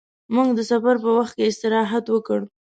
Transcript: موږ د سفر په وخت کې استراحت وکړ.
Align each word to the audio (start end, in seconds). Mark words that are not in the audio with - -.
موږ 0.35 0.49
د 0.57 0.59
سفر 0.71 0.95
په 1.03 1.09
وخت 1.17 1.33
کې 1.37 1.45
استراحت 1.51 2.05
وکړ. 2.09 2.39